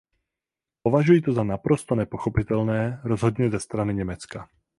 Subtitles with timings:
[0.83, 4.49] Považuji to za naprosto nepochopitelné, rozhodně ze strany Německa.